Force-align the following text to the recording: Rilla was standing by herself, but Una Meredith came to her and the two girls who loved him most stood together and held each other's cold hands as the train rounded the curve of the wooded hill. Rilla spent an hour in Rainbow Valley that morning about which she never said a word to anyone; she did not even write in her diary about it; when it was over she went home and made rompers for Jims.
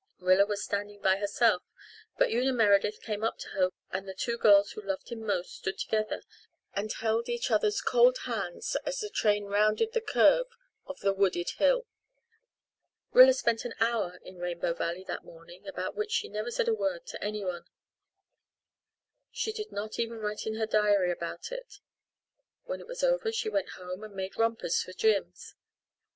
Rilla 0.17 0.47
was 0.47 0.63
standing 0.63 0.99
by 0.99 1.17
herself, 1.17 1.61
but 2.17 2.31
Una 2.31 2.51
Meredith 2.53 3.03
came 3.03 3.21
to 3.21 3.47
her 3.49 3.69
and 3.91 4.07
the 4.07 4.15
two 4.15 4.35
girls 4.35 4.71
who 4.71 4.81
loved 4.81 5.09
him 5.11 5.23
most 5.23 5.55
stood 5.57 5.77
together 5.77 6.23
and 6.73 6.91
held 6.91 7.29
each 7.29 7.51
other's 7.51 7.81
cold 7.81 8.17
hands 8.23 8.75
as 8.83 8.97
the 8.97 9.11
train 9.11 9.45
rounded 9.45 9.93
the 9.93 10.01
curve 10.01 10.47
of 10.87 11.01
the 11.01 11.13
wooded 11.13 11.51
hill. 11.59 11.85
Rilla 13.11 13.31
spent 13.33 13.63
an 13.63 13.75
hour 13.79 14.19
in 14.25 14.39
Rainbow 14.39 14.73
Valley 14.73 15.03
that 15.03 15.23
morning 15.23 15.67
about 15.67 15.93
which 15.95 16.09
she 16.11 16.27
never 16.29 16.49
said 16.49 16.67
a 16.67 16.73
word 16.73 17.05
to 17.05 17.23
anyone; 17.23 17.65
she 19.29 19.51
did 19.53 19.71
not 19.71 19.99
even 19.99 20.17
write 20.17 20.47
in 20.47 20.55
her 20.55 20.65
diary 20.65 21.11
about 21.11 21.51
it; 21.51 21.75
when 22.63 22.79
it 22.79 22.87
was 22.87 23.03
over 23.03 23.31
she 23.31 23.49
went 23.49 23.73
home 23.77 24.03
and 24.03 24.15
made 24.15 24.35
rompers 24.35 24.81
for 24.81 24.93
Jims. 24.93 25.53